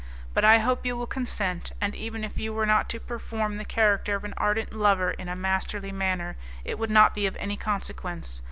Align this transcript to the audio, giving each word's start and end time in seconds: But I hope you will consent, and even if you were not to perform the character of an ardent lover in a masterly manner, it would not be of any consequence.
But 0.33 0.43
I 0.43 0.57
hope 0.57 0.83
you 0.83 0.97
will 0.97 1.05
consent, 1.05 1.73
and 1.79 1.93
even 1.93 2.23
if 2.23 2.35
you 2.39 2.51
were 2.53 2.65
not 2.65 2.89
to 2.89 2.99
perform 2.99 3.57
the 3.57 3.63
character 3.63 4.15
of 4.15 4.23
an 4.23 4.33
ardent 4.35 4.73
lover 4.73 5.11
in 5.11 5.29
a 5.29 5.35
masterly 5.35 5.91
manner, 5.91 6.37
it 6.65 6.79
would 6.79 6.89
not 6.89 7.13
be 7.13 7.27
of 7.27 7.35
any 7.35 7.55
consequence. 7.55 8.39